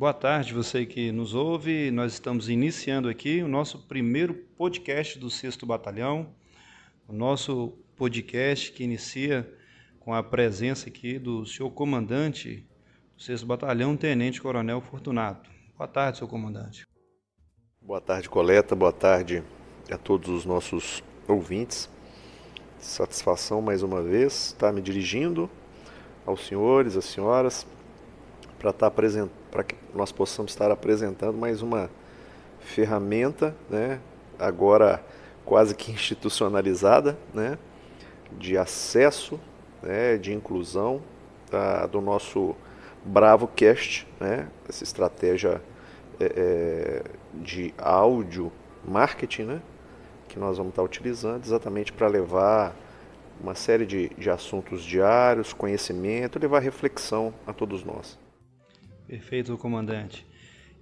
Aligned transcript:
Boa 0.00 0.14
tarde, 0.14 0.54
você 0.54 0.86
que 0.86 1.12
nos 1.12 1.34
ouve. 1.34 1.90
Nós 1.90 2.14
estamos 2.14 2.48
iniciando 2.48 3.06
aqui 3.06 3.42
o 3.42 3.46
nosso 3.46 3.80
primeiro 3.80 4.32
podcast 4.56 5.18
do 5.18 5.28
6 5.28 5.56
Batalhão, 5.56 6.34
o 7.06 7.12
nosso 7.12 7.74
podcast 7.98 8.72
que 8.72 8.82
inicia 8.82 9.46
com 9.98 10.14
a 10.14 10.22
presença 10.22 10.88
aqui 10.88 11.18
do 11.18 11.44
senhor 11.44 11.70
comandante 11.72 12.66
do 13.14 13.22
6 13.22 13.42
Batalhão, 13.42 13.94
Tenente 13.94 14.40
Coronel 14.40 14.80
Fortunato. 14.80 15.50
Boa 15.76 15.86
tarde, 15.86 16.16
senhor 16.16 16.30
comandante. 16.30 16.86
Boa 17.82 18.00
tarde, 18.00 18.26
Coleta. 18.26 18.74
Boa 18.74 18.94
tarde 18.94 19.44
a 19.92 19.98
todos 19.98 20.30
os 20.30 20.46
nossos 20.46 21.04
ouvintes. 21.28 21.90
Satisfação 22.78 23.60
mais 23.60 23.82
uma 23.82 24.02
vez 24.02 24.46
estar 24.46 24.72
me 24.72 24.80
dirigindo 24.80 25.50
aos 26.24 26.46
senhores, 26.46 26.96
às 26.96 27.04
senhoras, 27.04 27.66
para 28.58 28.70
estar 28.70 28.86
apresentando, 28.86 29.39
para 29.50 29.64
que 29.64 29.74
nós 29.94 30.12
possamos 30.12 30.52
estar 30.52 30.70
apresentando 30.70 31.36
mais 31.36 31.62
uma 31.62 31.90
ferramenta, 32.60 33.54
né, 33.68 34.00
agora 34.38 35.02
quase 35.44 35.74
que 35.74 35.90
institucionalizada, 35.90 37.18
né, 37.34 37.58
de 38.38 38.56
acesso, 38.56 39.40
né, 39.82 40.16
de 40.16 40.32
inclusão 40.32 41.02
tá, 41.50 41.86
do 41.86 42.00
nosso 42.00 42.54
Bravo 43.04 43.48
Cast, 43.48 44.06
né, 44.20 44.48
essa 44.68 44.84
estratégia 44.84 45.60
é, 46.20 46.24
é, 46.24 47.02
de 47.34 47.74
áudio 47.78 48.52
marketing, 48.84 49.42
né, 49.42 49.62
que 50.28 50.38
nós 50.38 50.58
vamos 50.58 50.70
estar 50.70 50.82
utilizando 50.82 51.44
exatamente 51.44 51.92
para 51.92 52.06
levar 52.06 52.76
uma 53.42 53.54
série 53.54 53.86
de, 53.86 54.10
de 54.10 54.30
assuntos 54.30 54.82
diários, 54.82 55.52
conhecimento, 55.52 56.38
levar 56.38 56.60
reflexão 56.60 57.32
a 57.46 57.52
todos 57.52 57.82
nós. 57.82 58.18
Perfeito, 59.10 59.58
comandante. 59.58 60.24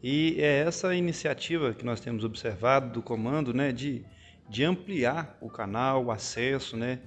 E 0.03 0.37
é 0.39 0.59
essa 0.59 0.95
iniciativa 0.95 1.73
que 1.73 1.83
nós 1.83 1.99
temos 1.99 2.25
observado 2.25 2.93
do 2.93 3.01
comando, 3.01 3.55
né, 3.55 3.73
de, 3.73 4.05
de 4.47 4.65
ampliar 4.65 5.39
o 5.41 5.49
canal, 5.49 6.05
o 6.05 6.11
acesso, 6.11 6.77
né, 6.77 6.99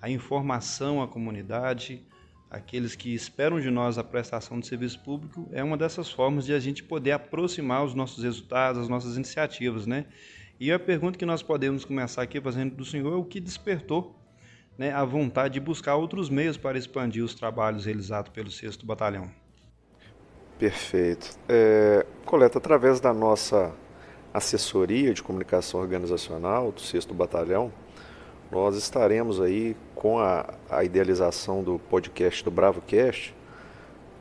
a 0.00 0.08
informação 0.08 1.02
à 1.02 1.08
comunidade, 1.08 2.00
aqueles 2.48 2.94
que 2.94 3.12
esperam 3.12 3.58
de 3.58 3.68
nós 3.68 3.98
a 3.98 4.04
prestação 4.04 4.60
de 4.60 4.68
serviço 4.68 5.00
público, 5.00 5.48
é 5.50 5.64
uma 5.64 5.76
dessas 5.76 6.08
formas 6.08 6.46
de 6.46 6.54
a 6.54 6.60
gente 6.60 6.84
poder 6.84 7.10
aproximar 7.10 7.84
os 7.84 7.92
nossos 7.92 8.22
resultados, 8.22 8.80
as 8.80 8.88
nossas 8.88 9.16
iniciativas, 9.16 9.88
né? 9.88 10.06
E 10.60 10.70
a 10.70 10.78
pergunta 10.78 11.18
que 11.18 11.26
nós 11.26 11.42
podemos 11.42 11.84
começar 11.84 12.22
aqui 12.22 12.40
fazendo 12.40 12.76
do 12.76 12.84
senhor 12.84 13.12
é 13.12 13.16
o 13.16 13.24
que 13.24 13.40
despertou 13.40 14.16
né, 14.78 14.92
a 14.92 15.04
vontade 15.04 15.54
de 15.54 15.60
buscar 15.60 15.96
outros 15.96 16.30
meios 16.30 16.56
para 16.56 16.78
expandir 16.78 17.24
os 17.24 17.34
trabalhos 17.34 17.86
realizados 17.86 18.30
pelo 18.30 18.52
6 18.52 18.76
Batalhão. 18.76 19.39
Perfeito. 20.60 21.38
É, 21.48 22.04
coleta, 22.26 22.58
através 22.58 23.00
da 23.00 23.14
nossa 23.14 23.72
assessoria 24.32 25.14
de 25.14 25.22
comunicação 25.22 25.80
organizacional 25.80 26.70
do 26.70 26.82
6 26.82 27.06
Batalhão, 27.06 27.72
nós 28.52 28.76
estaremos 28.76 29.40
aí 29.40 29.74
com 29.94 30.18
a, 30.18 30.52
a, 30.68 30.84
idealização 30.84 31.62
do 31.62 31.78
podcast 31.78 32.44
do 32.44 32.50
BravoCast, 32.50 33.34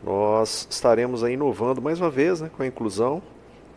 nós 0.01 0.65
estaremos 0.69 1.25
aí 1.25 1.33
inovando 1.33 1.81
mais 1.81 1.99
uma 1.99 2.09
vez 2.09 2.39
né, 2.39 2.49
com 2.55 2.63
a 2.63 2.67
inclusão 2.67 3.21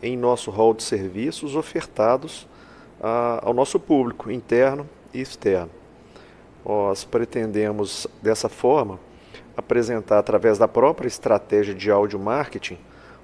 em 0.01 0.15
nosso 0.15 0.49
hall 0.49 0.73
de 0.73 0.83
serviços 0.83 1.57
ofertados 1.57 2.47
a, 3.01 3.41
ao 3.45 3.53
nosso 3.53 3.77
público 3.77 4.31
interno 4.31 4.89
e 5.13 5.19
externo. 5.19 5.69
Nós 6.65 7.03
pretendemos 7.03 8.07
dessa 8.21 8.47
forma 8.47 9.01
apresentar 9.55 10.19
através 10.19 10.57
da 10.57 10.67
própria 10.67 11.07
estratégia 11.07 11.73
de 11.73 11.91
áudio 11.91 12.19
marketing, 12.19 12.77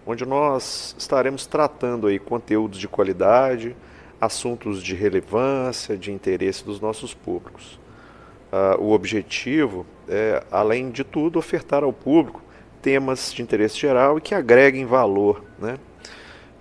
onde 0.06 0.26
nós 0.26 0.96
estaremos 0.98 1.46
tratando 1.46 2.08
aí 2.08 2.20
conteúdos 2.20 2.80
de 2.80 2.88
qualidade, 2.88 3.76
assuntos 4.20 4.84
de 4.84 4.96
relevância, 4.96 5.98
de 5.98 6.12
interesse 6.12 6.64
dos 6.64 6.80
nossos 6.80 7.14
públicos. 7.14 7.80
Uh, 8.52 8.82
o 8.82 8.92
objetivo 8.92 9.86
é, 10.10 10.44
além 10.52 10.90
de 10.90 11.04
tudo, 11.04 11.38
ofertar 11.38 11.84
ao 11.84 11.94
público 11.94 12.42
temas 12.82 13.32
de 13.32 13.42
interesse 13.42 13.78
geral 13.78 14.18
e 14.18 14.22
que 14.22 14.34
agreguem 14.34 14.86
valor. 14.86 15.44
Né? 15.60 15.78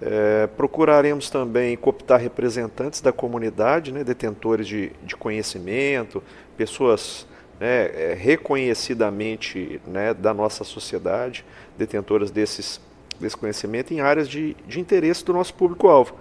É, 0.00 0.46
procuraremos 0.48 1.30
também 1.30 1.76
cooptar 1.76 2.20
representantes 2.20 3.00
da 3.00 3.12
comunidade, 3.12 3.90
né, 3.90 4.04
detentores 4.04 4.68
de, 4.68 4.92
de 5.02 5.16
conhecimento, 5.16 6.22
pessoas 6.56 7.26
né, 7.60 7.86
é, 7.86 8.16
reconhecidamente 8.18 9.80
né, 9.86 10.14
da 10.14 10.32
nossa 10.32 10.64
sociedade, 10.64 11.44
detentoras 11.76 12.30
desses, 12.30 12.80
desse 13.18 13.36
conhecimento 13.36 13.92
em 13.92 14.00
áreas 14.00 14.28
de, 14.28 14.54
de 14.66 14.80
interesse 14.80 15.24
do 15.24 15.32
nosso 15.32 15.54
público-alvo, 15.54 16.14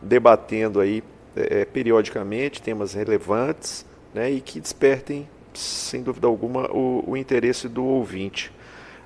debatendo 0.00 0.80
aí 0.80 1.02
é, 1.36 1.60
é, 1.60 1.64
periodicamente 1.64 2.60
temas 2.60 2.94
relevantes 2.94 3.86
né, 4.12 4.30
e 4.30 4.40
que 4.40 4.60
despertem, 4.60 5.28
sem 5.54 6.02
dúvida 6.02 6.26
alguma, 6.26 6.70
o, 6.70 7.04
o 7.06 7.16
interesse 7.16 7.68
do 7.68 7.84
ouvinte. 7.84 8.52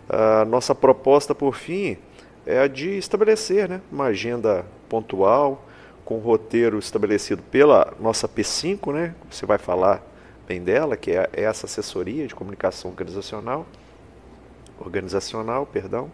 A 0.09 0.45
nossa 0.45 0.75
proposta, 0.75 1.35
por 1.35 1.55
fim, 1.55 1.99
é 2.47 2.61
a 2.61 2.69
de 2.69 2.97
estabelecer 2.97 3.69
né, 3.69 3.81
uma 3.91 4.07
agenda 4.07 4.65
pontual, 4.89 5.65
com 6.05 6.19
roteiro 6.19 6.79
estabelecido 6.79 7.43
pela 7.43 7.93
nossa 7.99 8.29
P5, 8.29 8.93
né, 8.93 9.15
você 9.29 9.45
vai 9.45 9.59
falar 9.59 10.01
bem 10.47 10.63
dela, 10.63 10.97
que 10.97 11.11
é 11.11 11.29
essa 11.33 11.67
assessoria 11.67 12.27
de 12.27 12.35
comunicação 12.35 12.91
organizacional, 12.91 13.67
organizacional, 14.79 15.67
perdão, 15.67 16.11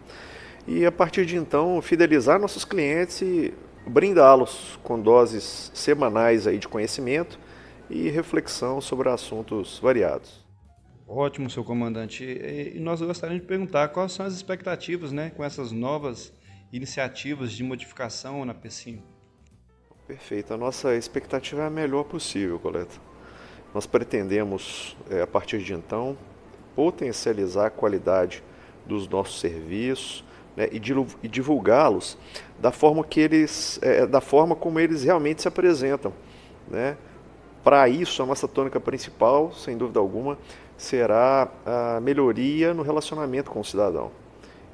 e 0.67 0.85
a 0.85 0.91
partir 0.91 1.25
de 1.25 1.37
então 1.37 1.81
fidelizar 1.81 2.39
nossos 2.39 2.65
clientes 2.65 3.21
e 3.21 3.53
brindá-los 3.85 4.79
com 4.83 4.99
doses 4.99 5.71
semanais 5.73 6.47
aí 6.47 6.57
de 6.57 6.67
conhecimento 6.67 7.37
e 7.89 8.09
reflexão 8.09 8.79
sobre 8.79 9.09
assuntos 9.09 9.77
variados. 9.79 10.43
Ótimo, 11.07 11.49
seu 11.49 11.63
comandante. 11.63 12.23
E 12.23 12.79
nós 12.79 13.01
gostaríamos 13.01 13.41
de 13.41 13.47
perguntar 13.47 13.89
quais 13.89 14.13
são 14.13 14.25
as 14.25 14.33
expectativas 14.33 15.11
né, 15.11 15.31
com 15.35 15.43
essas 15.43 15.71
novas 15.71 16.33
iniciativas 16.71 17.51
de 17.51 17.61
modificação 17.61 18.43
na 18.45 18.55
P5. 18.55 18.99
Perfeito. 20.07 20.53
A 20.53 20.57
nossa 20.57 20.95
expectativa 20.95 21.61
é 21.61 21.67
a 21.67 21.69
melhor 21.69 22.03
possível, 22.05 22.57
Coleta. 22.57 23.12
Nós 23.73 23.85
pretendemos, 23.85 24.95
é, 25.09 25.21
a 25.21 25.27
partir 25.27 25.59
de 25.59 25.73
então, 25.73 26.17
potencializar 26.75 27.67
a 27.67 27.69
qualidade 27.69 28.43
dos 28.85 29.07
nossos 29.07 29.39
serviços 29.39 30.23
né, 30.55 30.69
e 30.71 31.27
divulgá-los 31.27 32.17
da 32.59 32.71
forma 32.71 33.03
que 33.03 33.19
eles, 33.19 33.79
é, 33.81 34.05
da 34.05 34.21
forma 34.21 34.55
como 34.55 34.79
eles 34.79 35.03
realmente 35.03 35.41
se 35.41 35.47
apresentam, 35.47 36.13
né? 36.67 36.97
Para 37.63 37.87
isso, 37.87 38.21
a 38.21 38.25
nossa 38.25 38.45
tônica 38.45 38.77
principal, 38.77 39.53
sem 39.53 39.77
dúvida 39.77 39.97
alguma, 39.97 40.37
será 40.77 41.49
a 41.65 41.99
melhoria 42.01 42.73
no 42.73 42.83
relacionamento 42.83 43.49
com 43.49 43.61
o 43.61 43.63
cidadão 43.63 44.11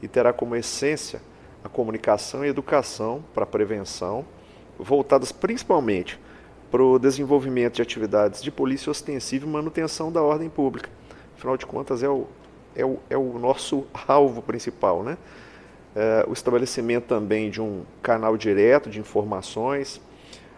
e 0.01 0.07
terá 0.07 0.33
como 0.33 0.55
essência 0.55 1.21
a 1.63 1.69
comunicação 1.69 2.43
e 2.43 2.47
educação 2.47 3.23
para 3.33 3.43
a 3.43 3.47
prevenção, 3.47 4.25
voltadas 4.77 5.31
principalmente 5.31 6.19
para 6.71 6.83
o 6.83 6.99
desenvolvimento 6.99 7.75
de 7.75 7.81
atividades 7.81 8.41
de 8.41 8.51
polícia 8.51 8.89
ostensiva 8.89 9.45
e 9.45 9.49
manutenção 9.49 10.11
da 10.11 10.21
ordem 10.21 10.49
pública. 10.49 10.89
Afinal 11.37 11.57
de 11.57 11.65
contas, 11.65 12.03
é 12.03 12.09
o, 12.09 12.27
é 12.75 12.85
o, 12.85 12.97
é 13.09 13.17
o 13.17 13.39
nosso 13.39 13.85
alvo 14.07 14.41
principal. 14.41 15.03
Né? 15.03 15.17
É, 15.95 16.25
o 16.27 16.33
estabelecimento 16.33 17.05
também 17.05 17.49
de 17.49 17.61
um 17.61 17.83
canal 18.01 18.37
direto 18.37 18.89
de 18.89 18.99
informações, 18.99 20.01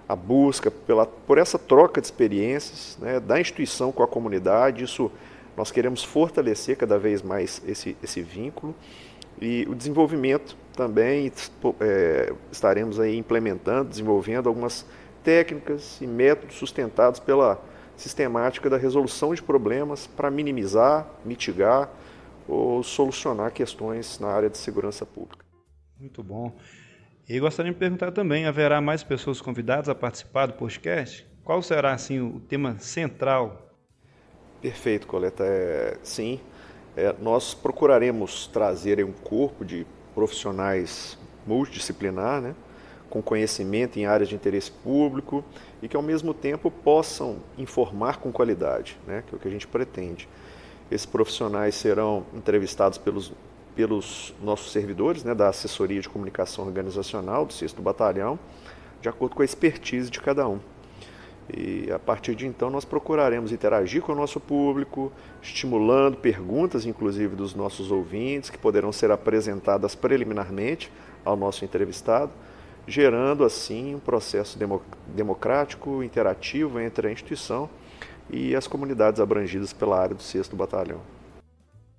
a 0.08 0.16
busca 0.16 0.70
pela, 0.70 1.06
por 1.06 1.38
essa 1.38 1.58
troca 1.58 2.02
de 2.02 2.08
experiências 2.08 2.98
né, 3.00 3.20
da 3.20 3.40
instituição 3.40 3.92
com 3.92 4.04
a 4.04 4.08
comunidade, 4.08 4.84
isso 4.84 5.12
nós 5.56 5.72
queremos 5.72 6.03
fortalecer 6.03 6.78
cada 6.78 6.97
vez 6.97 7.22
mais 7.22 7.62
esse, 7.66 7.96
esse 8.03 8.22
vínculo 8.22 8.76
e 9.41 9.66
o 9.70 9.74
desenvolvimento 9.74 10.56
também 10.76 11.32
é, 11.80 12.34
estaremos 12.52 13.00
aí 13.00 13.18
implementando, 13.18 13.90
desenvolvendo 13.90 14.47
algumas 14.47 14.85
técnicas 15.23 16.00
e 16.02 16.08
métodos 16.08 16.56
sustentados 16.56 17.20
pela 17.20 17.62
sistemática 17.96 18.70
da 18.70 18.78
resolução 18.78 19.34
de 19.34 19.41
problemas 19.41 20.08
para 20.08 20.32
minimizar, 20.32 21.08
mitigar 21.23 21.90
ou 22.47 22.84
solucionar 22.84 23.52
questões 23.52 24.20
na 24.20 24.28
área 24.28 24.50
de 24.50 24.58
segurança 24.58 25.06
pública. 25.06 25.46
Muito 26.00 26.23
bom. 26.23 26.56
E 27.29 27.40
gostaria 27.40 27.72
de 27.72 27.78
perguntar 27.78 28.12
também, 28.12 28.46
haverá 28.46 28.82
mais 28.82 29.03
pessoas 29.03 29.40
convidadas 29.40 29.88
a 29.88 29.96
participar 29.96 30.47
do 30.47 30.53
podcast? 30.53 31.26
Qual 31.44 31.62
será 31.62 31.94
assim 31.94 32.20
o 32.20 32.40
tema 32.40 32.78
central? 32.79 33.72
Perfeito, 34.62 35.08
Coleta. 35.08 35.44
É, 35.46 35.97
sim, 36.03 36.40
é, 36.96 37.16
nós 37.22 37.53
procuraremos 37.53 38.47
trazer 38.47 39.03
um 39.03 39.12
corpo 39.12 39.64
de 39.64 39.85
profissionais 40.14 41.18
multidisciplinar, 41.46 42.41
né? 42.41 42.56
Com 43.11 43.22
conhecimento 43.22 43.99
em 43.99 44.08
áreas 44.08 44.29
de 44.29 44.34
interesse 44.34 44.72
público 44.72 45.46
e 45.84 45.87
que 45.87 45.96
ao 45.96 46.02
mesmo 46.02 46.34
tempo 46.34 46.72
possam 46.72 47.37
informar 47.58 48.17
com 48.17 48.31
qualidade, 48.31 48.97
né, 49.05 49.23
que 49.28 49.35
é 49.35 49.37
o 49.37 49.40
que 49.40 49.47
a 49.47 49.52
gente 49.52 49.67
pretende. 49.67 50.28
Esses 50.90 51.05
profissionais 51.05 51.75
serão 51.75 52.25
entrevistados 52.34 52.97
pelos 52.97 53.31
pelos 53.75 54.34
nossos 54.41 54.72
servidores 54.72 55.23
né, 55.23 55.34
da 55.34 55.49
assessoria 55.49 56.02
de 56.02 56.09
comunicação 56.09 56.66
organizacional 56.66 57.46
do 57.46 57.53
6 57.53 57.73
Batalhão, 57.73 58.37
de 59.02 59.09
acordo 59.09 59.35
com 59.35 59.41
a 59.41 59.46
expertise 59.46 60.09
de 60.09 60.19
cada 60.19 60.47
um. 60.47 60.59
E 61.53 61.91
a 61.91 61.99
partir 61.99 62.35
de 62.35 62.47
então 62.47 62.69
nós 62.69 62.85
procuraremos 62.85 63.52
interagir 63.52 64.02
com 64.02 64.11
o 64.11 64.16
nosso 64.16 64.40
público, 64.40 65.11
estimulando 65.41 66.17
perguntas, 66.17 66.85
inclusive 66.85 67.35
dos 67.35 67.55
nossos 67.55 67.91
ouvintes, 67.91 68.49
que 68.49 68.58
poderão 68.58 68.91
ser 68.91 69.11
apresentadas 69.11 69.96
preliminarmente 69.96 70.91
ao 71.25 71.35
nosso 71.35 71.66
entrevistado, 71.66 72.31
gerando 72.88 73.44
assim 73.44 73.96
um 73.96 74.00
processo 74.00 74.58
democrático, 75.08 76.04
interativo 76.04 76.80
entre 76.80 77.08
a 77.08 77.12
instituição 77.12 77.70
e 78.30 78.56
as 78.56 78.68
comunidades 78.68 79.20
abrangidas 79.20 79.74
pela 79.74 80.00
área 80.00 80.16
do 80.16 80.24
6 80.24 80.50
Batalhão. 80.50 81.02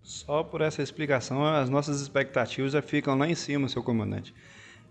Só 0.02 0.42
por 0.42 0.60
essa 0.60 0.82
explicação, 0.82 1.46
as 1.46 1.70
nossas 1.70 2.00
expectativas 2.00 2.72
já 2.72 2.82
ficam 2.82 3.16
lá 3.16 3.28
em 3.28 3.34
cima, 3.34 3.68
seu 3.68 3.82
comandante. 3.82 4.34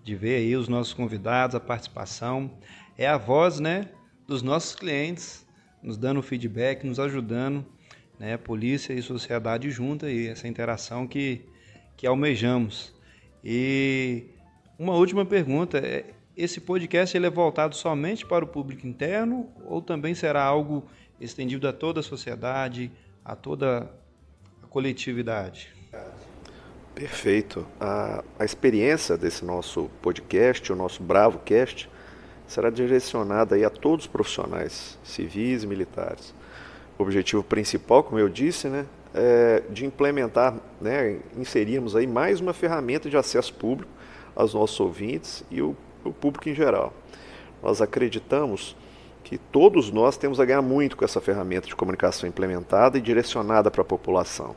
De 0.03 0.15
ver 0.15 0.37
aí 0.37 0.55
os 0.55 0.67
nossos 0.67 0.93
convidados, 0.93 1.55
a 1.55 1.59
participação. 1.59 2.49
É 2.97 3.07
a 3.07 3.17
voz, 3.17 3.59
né, 3.59 3.89
dos 4.27 4.41
nossos 4.41 4.73
clientes, 4.73 5.45
nos 5.83 5.97
dando 5.97 6.21
feedback, 6.21 6.85
nos 6.85 6.99
ajudando, 6.99 7.65
né, 8.17 8.37
polícia 8.37 8.93
e 8.93 9.01
sociedade 9.01 9.69
junta 9.69 10.09
e 10.09 10.27
essa 10.27 10.47
interação 10.47 11.05
que, 11.05 11.41
que 11.97 12.07
almejamos. 12.07 12.93
E 13.43 14.25
uma 14.81 14.95
última 14.95 15.23
pergunta, 15.23 15.77
é, 15.77 16.05
esse 16.35 16.59
podcast 16.59 17.15
ele 17.15 17.27
é 17.27 17.29
voltado 17.29 17.75
somente 17.75 18.25
para 18.25 18.43
o 18.43 18.47
público 18.47 18.87
interno 18.87 19.47
ou 19.67 19.79
também 19.79 20.15
será 20.15 20.43
algo 20.43 20.83
estendido 21.19 21.67
a 21.67 21.71
toda 21.71 21.99
a 21.99 22.03
sociedade, 22.03 22.91
a 23.23 23.35
toda 23.35 23.87
a 24.63 24.67
coletividade? 24.67 25.71
Perfeito. 26.95 27.63
A, 27.79 28.23
a 28.39 28.43
experiência 28.43 29.15
desse 29.15 29.45
nosso 29.45 29.87
podcast, 30.01 30.73
o 30.73 30.75
nosso 30.75 31.03
Bravo 31.03 31.37
Cast, 31.45 31.87
será 32.47 32.71
direcionada 32.71 33.53
aí 33.53 33.63
a 33.63 33.69
todos 33.69 34.05
os 34.05 34.11
profissionais, 34.11 34.97
civis 35.03 35.61
e 35.61 35.67
militares. 35.67 36.33
O 36.97 37.03
objetivo 37.03 37.43
principal, 37.43 38.03
como 38.03 38.17
eu 38.17 38.27
disse, 38.27 38.67
né, 38.67 38.87
é 39.13 39.61
de 39.69 39.85
implementar, 39.85 40.55
né, 40.81 41.19
inserirmos 41.37 41.95
aí 41.95 42.07
mais 42.07 42.41
uma 42.41 42.51
ferramenta 42.51 43.11
de 43.11 43.15
acesso 43.15 43.53
público 43.53 44.00
aos 44.35 44.53
nossos 44.53 44.79
ouvintes 44.79 45.43
e 45.49 45.61
o, 45.61 45.75
o 46.03 46.11
público 46.11 46.49
em 46.49 46.55
geral. 46.55 46.93
Nós 47.61 47.81
acreditamos 47.81 48.75
que 49.23 49.37
todos 49.37 49.91
nós 49.91 50.17
temos 50.17 50.39
a 50.39 50.45
ganhar 50.45 50.61
muito 50.61 50.97
com 50.97 51.05
essa 51.05 51.21
ferramenta 51.21 51.67
de 51.67 51.75
comunicação 51.75 52.27
implementada 52.27 52.97
e 52.97 53.01
direcionada 53.01 53.69
para 53.69 53.81
a 53.81 53.85
população. 53.85 54.55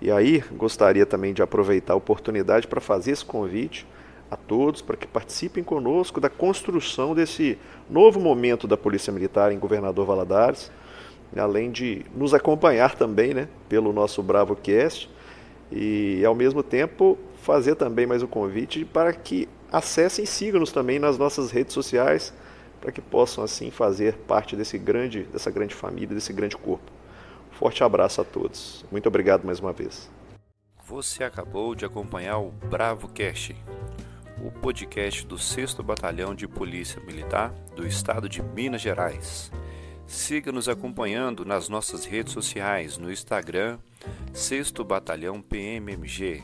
E 0.00 0.10
aí, 0.10 0.44
gostaria 0.52 1.06
também 1.06 1.32
de 1.32 1.42
aproveitar 1.42 1.94
a 1.94 1.96
oportunidade 1.96 2.66
para 2.66 2.80
fazer 2.80 3.12
esse 3.12 3.24
convite 3.24 3.86
a 4.30 4.36
todos 4.36 4.82
para 4.82 4.96
que 4.96 5.06
participem 5.06 5.64
conosco 5.64 6.20
da 6.20 6.28
construção 6.28 7.14
desse 7.14 7.58
novo 7.88 8.20
momento 8.20 8.66
da 8.66 8.76
Polícia 8.76 9.12
Militar 9.12 9.52
em 9.52 9.58
Governador 9.58 10.04
Valadares, 10.04 10.70
além 11.36 11.70
de 11.70 12.04
nos 12.14 12.34
acompanhar 12.34 12.94
também 12.94 13.32
né, 13.32 13.48
pelo 13.68 13.92
nosso 13.92 14.22
Bravo 14.22 14.54
Cast 14.56 15.08
e, 15.70 16.24
ao 16.24 16.34
mesmo 16.34 16.62
tempo, 16.62 17.18
fazer 17.42 17.74
também 17.74 18.06
mais 18.06 18.22
o 18.22 18.26
um 18.26 18.28
convite 18.28 18.84
para 18.84 19.12
que 19.12 19.48
acessem 19.70 20.24
e 20.24 20.26
sigam-nos 20.26 20.72
também 20.72 20.98
nas 20.98 21.18
nossas 21.18 21.50
redes 21.50 21.74
sociais 21.74 22.32
para 22.80 22.92
que 22.92 23.00
possam 23.00 23.42
assim 23.42 23.70
fazer 23.70 24.14
parte 24.14 24.54
desse 24.54 24.78
grande, 24.78 25.24
dessa 25.24 25.50
grande 25.50 25.74
família, 25.74 26.14
desse 26.14 26.32
grande 26.32 26.56
corpo. 26.56 26.90
Forte 27.50 27.82
abraço 27.82 28.20
a 28.20 28.24
todos. 28.24 28.84
Muito 28.92 29.08
obrigado 29.08 29.44
mais 29.44 29.60
uma 29.60 29.72
vez. 29.72 30.10
Você 30.86 31.24
acabou 31.24 31.74
de 31.74 31.84
acompanhar 31.84 32.38
o 32.38 32.50
Bravo 32.50 33.08
Cast, 33.08 33.56
o 34.44 34.50
podcast 34.52 35.26
do 35.26 35.36
6 35.36 35.74
Batalhão 35.74 36.34
de 36.34 36.46
Polícia 36.46 37.00
Militar 37.00 37.52
do 37.74 37.86
Estado 37.86 38.28
de 38.28 38.42
Minas 38.42 38.82
Gerais. 38.82 39.50
Siga 40.06 40.52
nos 40.52 40.68
acompanhando 40.68 41.44
nas 41.44 41.68
nossas 41.68 42.04
redes 42.04 42.32
sociais 42.32 42.96
no 42.98 43.10
Instagram 43.10 43.78
6 44.32 44.70
Batalhão 44.84 45.40
PMMG 45.40 46.42